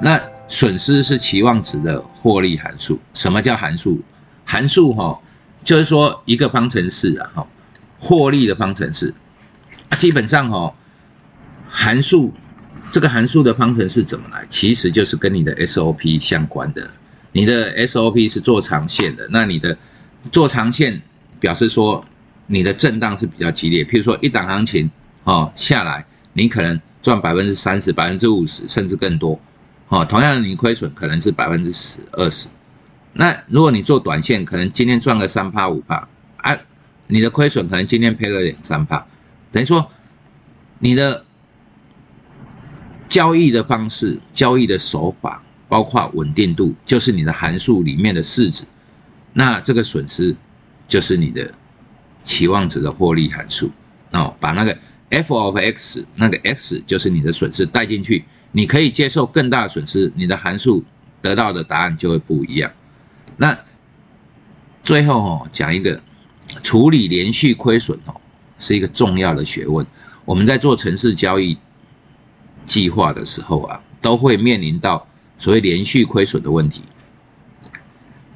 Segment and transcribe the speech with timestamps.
[0.00, 3.00] 那损失是期望值的获利函数。
[3.14, 4.02] 什么叫函数？
[4.44, 5.20] 函数哈，
[5.64, 7.46] 就是说一个方程式啊，哈，
[7.98, 9.14] 获利的方程式。
[9.98, 10.74] 基本上哈，
[11.68, 12.32] 函数
[12.92, 14.46] 这个函数的方程式怎么来？
[14.48, 16.90] 其实就是跟你的 SOP 相关的。
[17.32, 19.76] 你的 SOP 是做长线的，那你的
[20.30, 21.02] 做长线
[21.40, 22.04] 表示说
[22.46, 23.84] 你的震荡是比较激烈。
[23.84, 24.90] 譬如说一档行情
[25.24, 29.40] 哦下来，你可能赚百分之三十、百分之五十，甚至更多。
[29.88, 32.48] 哦，同样的你亏损可能是百分之十、二十。
[33.12, 36.58] 那如果你做短线，可能今天赚个三趴五趴，啊，
[37.06, 39.06] 你的亏损可能今天赔了两三趴，
[39.52, 39.90] 等于说
[40.78, 41.24] 你的
[43.08, 48.66] 交易的方式、交易的手法，包括稳定度，就是你的函数里面的式子，
[49.32, 50.36] 那这个损失
[50.88, 51.54] 就是你的
[52.24, 53.70] 期望值的获利函数。
[54.10, 54.78] 哦，把那个
[55.10, 58.24] f of x 那个 x 就是你的损失带进去，
[58.56, 60.82] 你可以接受更大的损失，你的函数
[61.20, 62.72] 得到的答案就会不一样。
[63.36, 63.58] 那
[64.82, 66.00] 最后哦，讲一个
[66.62, 68.18] 处理连续亏损哦，
[68.58, 69.86] 是一个重要的学问。
[70.24, 71.58] 我们在做城市交易
[72.66, 76.80] 计划的时候啊，都会面临到所谓连续亏损的问题。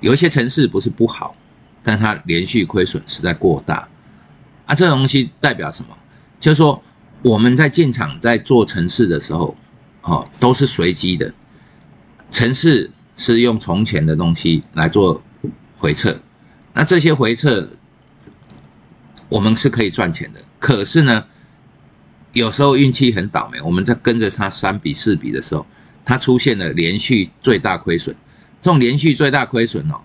[0.00, 1.34] 有一些城市不是不好，
[1.82, 3.88] 但它连续亏损实在过大
[4.66, 4.74] 啊。
[4.74, 5.96] 这东西代表什么？
[6.40, 6.82] 就是说
[7.22, 9.56] 我们在进场在做城市的时候，
[10.02, 11.34] 哦，都是随机的
[12.30, 12.90] 城市。
[13.16, 15.22] 是用从前的东西来做
[15.76, 16.22] 回撤，
[16.72, 17.68] 那这些回撤
[19.28, 20.40] 我们是可以赚钱的。
[20.58, 21.26] 可是呢，
[22.32, 25.66] 有时候运气很倒霉，我们在跟着它三比四比的时候，
[26.06, 28.16] 它出现了连续最大亏损。
[28.62, 30.00] 这种连续最大亏损哦，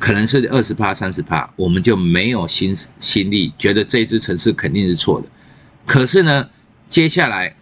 [0.00, 5.28] 可能是二十趴、三十趴，我们就没有心心力，觉得这一支城市肯定是错的。
[5.86, 6.50] 可是呢，
[6.88, 7.54] 接下来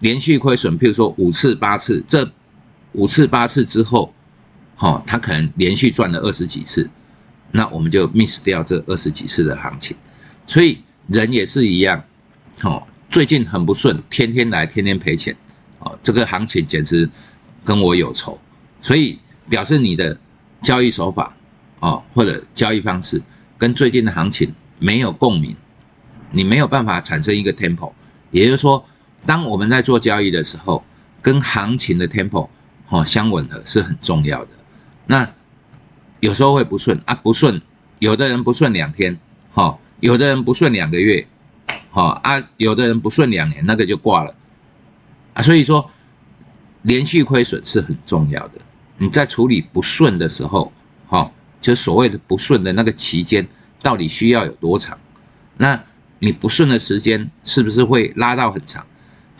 [0.00, 2.32] 连续亏损，譬如说五次、八次，这
[2.92, 4.12] 五次八次之后，
[4.74, 6.90] 好，他可能连续赚了二十几次，
[7.52, 9.96] 那我们就 miss 掉这二十几次的行情。
[10.46, 12.04] 所以人也是一样，
[12.62, 15.36] 哦，最近很不顺，天天来，天天赔钱，
[15.78, 17.08] 哦，这个行情简直
[17.64, 18.40] 跟我有仇。
[18.82, 20.18] 所以表示你的
[20.62, 21.36] 交易手法，
[21.78, 23.22] 哦，或者交易方式
[23.58, 25.54] 跟最近的行情没有共鸣，
[26.32, 27.92] 你没有办法产生一个 tempo。
[28.30, 28.86] 也就是说，
[29.26, 30.84] 当我们在做交易的时候，
[31.22, 32.48] 跟行情的 tempo。
[32.92, 34.50] 哦，相吻合是很重要的。
[35.06, 35.32] 那
[36.18, 37.62] 有时候会不顺啊，不顺，
[38.00, 39.20] 有的人不顺两天，
[39.52, 41.28] 哈，有的人不顺两个月，
[41.92, 44.34] 哈啊，有的人不顺两年，那个就挂了
[45.34, 45.42] 啊。
[45.42, 45.88] 所以说，
[46.82, 48.60] 连续亏损是很重要的。
[48.98, 50.72] 你在处理不顺的时候，
[51.06, 51.30] 哈，
[51.60, 53.46] 就所谓的不顺的那个期间，
[53.80, 54.98] 到底需要有多长？
[55.56, 55.84] 那
[56.18, 58.84] 你不顺的时间是不是会拉到很长？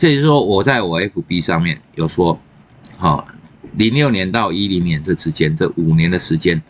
[0.01, 2.39] 这就是说，我在我 FB 上面有说，
[2.97, 3.35] 哈。
[3.73, 6.63] 零六年到一零年这之间，这五年的时间，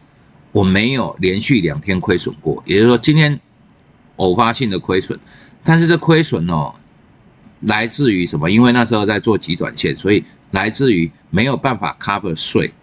[0.52, 2.62] 我没有连续两天亏损过。
[2.66, 3.40] 也就是说，今天
[4.18, 5.18] 偶发性的亏损，
[5.64, 6.76] 但是这亏损哦，
[7.62, 8.52] 来自于什么？
[8.52, 12.74] 因为那时候在做极短线，所以来自于没有办法 cover 税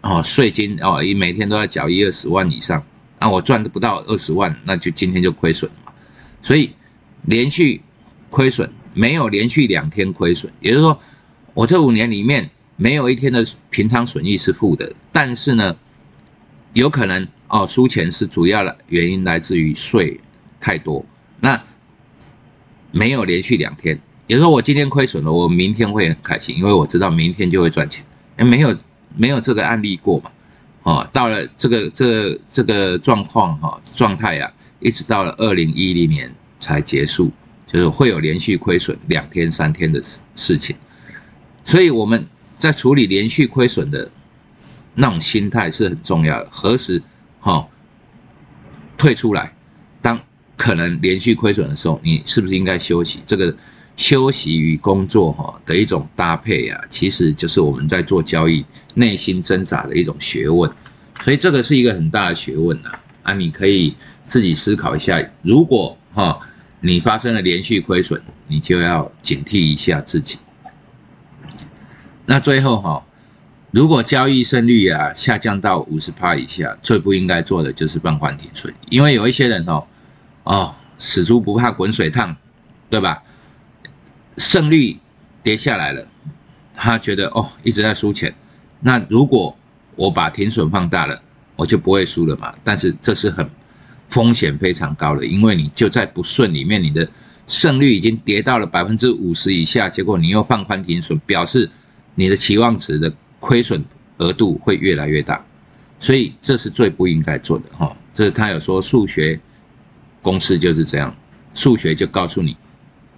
[0.00, 2.82] 哦，税金哦，一每天都要缴一二十万以上，
[3.18, 5.92] 那我赚的不到二十万，那就今天就亏损了嘛。
[6.42, 6.70] 所以
[7.22, 7.82] 连续
[8.30, 11.00] 亏损，没有连续两天亏损，也就是说，
[11.54, 12.50] 我这五年里面。
[12.82, 15.76] 没有一天的平仓损益是负的，但是呢，
[16.72, 20.18] 有可能哦，输钱是主要的原因来自于税
[20.60, 21.04] 太多。
[21.40, 21.62] 那
[22.90, 28.02] 没有连续两天，也就是说我今天亏损了，我明天会很开心，因为我知道明天就会赚钱。
[28.38, 28.74] 没有
[29.14, 30.30] 没有这个案例过嘛？
[30.84, 37.30] 哦，到了这个这这个状况哈状态啊，一直到了二零一零年才结束，
[37.72, 40.76] 就是会有连续亏损两天三天的事事情，
[41.64, 42.26] 所以我们。
[42.60, 44.10] 在处理连续亏损的
[44.94, 46.48] 那种心态是很重要的。
[46.50, 47.02] 何时
[47.40, 47.66] 哈
[48.98, 49.54] 退出来？
[50.02, 50.20] 当
[50.58, 53.20] 可能连续亏损的时候，你是不是应该休息？
[53.26, 53.56] 这个
[53.96, 58.62] 休息与工作哈的一种搭配啊，其实就是我们在做交易
[58.94, 60.70] 内心挣扎的一种学问。
[61.24, 62.90] 所以这个是一个很大的学问呐
[63.22, 63.32] 啊！
[63.32, 63.96] 你可以
[64.26, 66.38] 自己思考一下，如果哈
[66.80, 70.38] 你发生了连续亏损，你就要警惕一下自己。
[72.26, 73.06] 那最后哈，
[73.70, 79.86] 如果交易胜率啊下降到五十趴以下，最不应该做的就是放宽停损，因为有一些人哦，
[80.44, 82.36] 哦死猪不怕滚水烫，
[82.88, 83.22] 对吧？
[84.36, 84.98] 胜率
[85.42, 86.06] 跌下来了，
[86.74, 88.34] 他觉得哦一直在输钱，
[88.80, 89.58] 那如果
[89.96, 91.22] 我把停损放大了，
[91.56, 92.54] 我就不会输了嘛。
[92.64, 93.50] 但是这是很
[94.10, 97.08] 风险非常高了，因为你就在不顺里面，你的
[97.46, 101.70] 胜率已经跌到了百分之五十以下，结果你又放宽停损，表示。
[102.16, 103.84] 你的期望值的亏损
[104.18, 105.46] 额度会越来越大，
[106.00, 107.96] 所以这是最不应该做的哈。
[108.12, 109.40] 这是他有说数学
[110.20, 111.16] 公式就是这样，
[111.54, 112.56] 数学就告诉你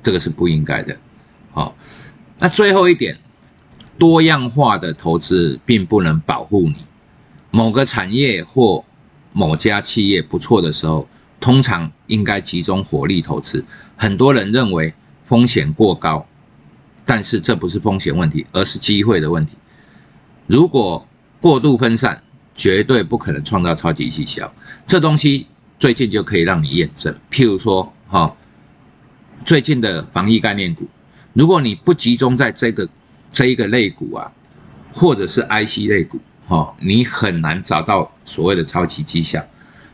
[0.02, 0.98] 这个是不应该的。
[1.52, 1.74] 好，
[2.38, 3.18] 那最后一点，
[3.98, 6.76] 多样化的投资并不能保护你。
[7.50, 8.84] 某个产业或
[9.32, 11.08] 某家企业不错的时候，
[11.40, 13.64] 通常应该集中火力投资。
[13.96, 14.94] 很多人认为
[15.26, 16.26] 风险过高。
[17.04, 19.56] 但是这不是风险问题，而是机会的问题。
[20.46, 21.08] 如果
[21.40, 22.22] 过度分散，
[22.54, 24.54] 绝对不可能创造超级绩效。
[24.86, 25.48] 这东西
[25.80, 27.18] 最近就可以让你验证。
[27.28, 28.36] 譬如说，哈，
[29.44, 30.88] 最近的防疫概念股，
[31.32, 32.88] 如果你不集中在这个
[33.32, 34.32] 这一个类股啊，
[34.94, 39.46] 或者是 IC 类股，哈，你很难找到所谓的超级绩效。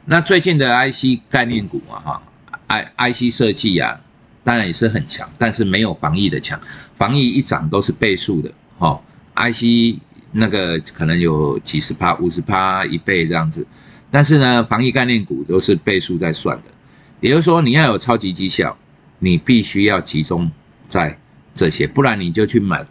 [0.04, 2.22] 那最近的 IC 概念股啊，哈
[2.66, 4.00] ，I IC 设计呀。
[4.44, 6.58] 当然也是很强，但是没有防疫的强。
[6.96, 9.02] 防疫一涨都是倍数的，哈
[9.34, 10.00] ，IC
[10.32, 13.66] 那个可能有几十趴、五十趴一倍这样子。
[14.10, 16.64] 但是呢，防疫概念股都是倍数在算的。
[17.20, 18.78] 也就是说，你要有超级绩效，
[19.18, 20.50] 你必须要集中
[20.86, 21.18] 在
[21.54, 22.86] 这些，不然你就去买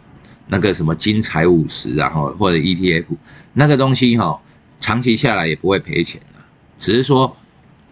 [0.48, 3.04] 那个什么金财五十啊，哈，或者 ETF
[3.52, 4.40] 那个东西哈，
[4.80, 6.40] 长期下来也不会赔钱的，
[6.78, 7.36] 只是说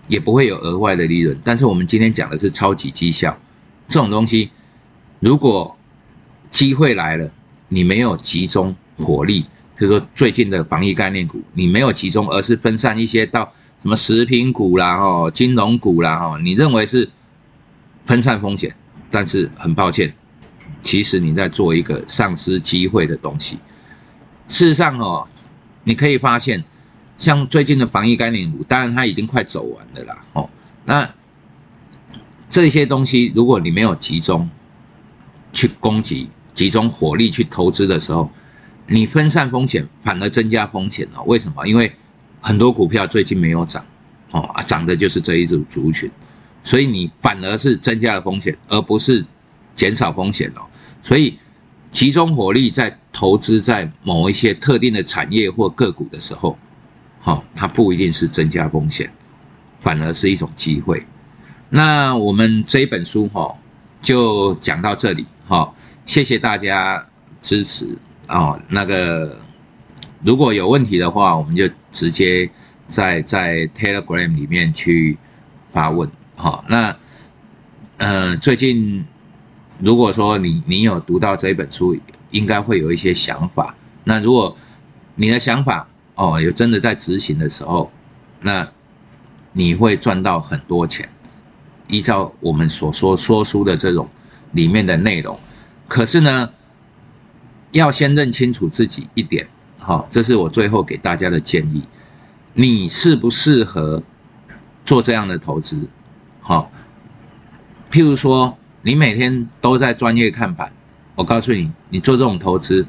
[0.09, 1.39] 也不会有额外的利润。
[1.45, 3.39] 但是我们今天讲的是超级绩效。
[3.89, 4.51] 这种东西，
[5.21, 5.77] 如果
[6.51, 7.31] 机会来了，
[7.69, 9.43] 你没有集中火力，
[9.77, 17.11] 比如说最近的防疫概念股，你没有集中，而是分散一些到什么食品股啦、哦金融股啦、哦，你认为是
[18.07, 18.75] 分散风险，
[19.11, 20.15] 但是很抱歉，
[20.87, 23.59] 其实你在做一个丧失机会的东西。
[24.49, 25.29] 事实上哦，
[25.85, 26.65] 你可以发现，
[27.19, 30.49] 像最近的防疫概念股，当然它已经快走完了啦，哦，
[30.85, 31.11] 那。
[32.49, 34.49] 这些东西，如果你没有集中
[35.53, 38.31] 去攻击、集中火力去投资的时候，
[38.87, 41.25] 你分散风险反而增加风险了。
[41.25, 41.67] 为什么？
[41.67, 41.93] 因为
[42.41, 43.85] 很多股票最近没有涨，
[44.31, 46.09] 哦啊，涨的就是这一组族群，
[46.63, 49.27] 所以你反而是增加了风险，而不是
[49.75, 50.63] 减少风险哦。
[51.07, 51.39] 所以
[51.93, 56.59] 集中火力在投资在某一些特定的产业或个股的时候，
[57.21, 59.13] 好，它不一定是增加风险，
[59.81, 61.07] 反而是一种机会。
[61.71, 63.57] 那我们这一本书哈，
[64.03, 65.75] 就讲到这里哈，
[66.07, 67.07] 谢谢大家
[67.41, 68.61] 支持哦。
[68.69, 69.41] 那个
[70.25, 72.51] 如果有问题的话，我们就直接
[72.89, 75.19] 在在 Telegram 里面去
[75.71, 76.65] 发问哈。
[76.69, 76.97] 那
[77.97, 79.07] 呃，最近
[79.79, 81.97] 如果说你你有读到这一本书，
[82.31, 83.75] 应该会有一些想法。
[84.05, 84.57] 那如果
[85.15, 87.91] 你的想法哦，有真的在执行的时候，
[88.41, 88.69] 那
[89.53, 91.09] 你会赚到很多钱。
[91.89, 94.09] 依照我们所说说书的这种
[94.51, 95.39] 里面的内容，
[95.87, 96.51] 可是呢，
[97.71, 99.49] 要先认清楚自己一点，
[99.79, 101.85] 好，这是我最后给大家的建议，
[102.55, 104.03] 你适不适合
[104.85, 105.89] 做这样的投资？
[106.41, 106.73] 好，
[107.91, 110.73] 譬如说你每天都在专业看盘，
[111.17, 112.87] 我告诉你，你做这种投资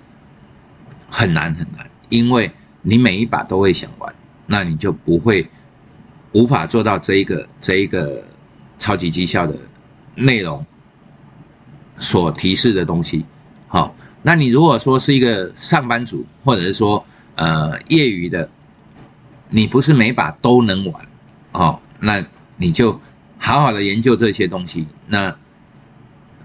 [1.10, 2.52] 很难很难，因为
[2.84, 4.14] 你每一把都会想玩，
[4.46, 5.50] 那你就不会
[6.34, 8.24] 无法做到这一个这一个。
[8.80, 9.58] 超级绩效的
[10.14, 10.64] 内容
[11.98, 13.26] 所提示的东西，
[13.68, 18.52] 好，那你如果说是一个上班族，或者是说呃业余的，
[19.50, 21.08] 你不是每把都能玩，
[21.54, 22.24] 哦，那
[22.56, 23.02] 你就
[23.40, 25.36] 好好的研究这些东西，那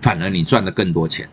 [0.03, 1.31] 反而你赚的更多钱，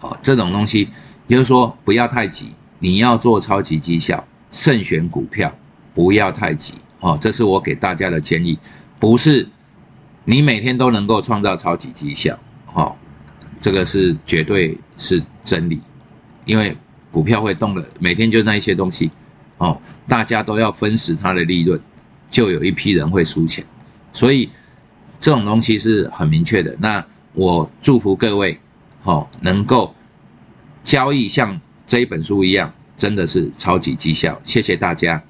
[0.00, 0.88] 哦，这种东西
[1.26, 5.54] 也就是说不要太急，你要做超级绩效，慎选股票，
[5.92, 8.58] 不要太急，哦，这是我给大家的建议，
[8.98, 9.48] 不是。
[10.30, 12.38] 你每天都能够创造超级绩效，
[12.74, 12.94] 哦，
[13.62, 15.80] 这个是绝对是真理，
[16.44, 16.76] 因为
[17.10, 19.10] 股票会动的，每天就那一些东西，
[19.56, 21.80] 哦，大家都要分食它的利润，
[22.30, 23.64] 就有一批人会输钱，
[24.12, 24.50] 所以
[25.18, 26.76] 这种东西是很明确的。
[26.78, 27.06] 那
[27.38, 28.58] 我祝福各位，
[29.00, 29.94] 好，能够
[30.82, 35.22] 交易像这一本书一样，真的是超级绩效，谢谢大家。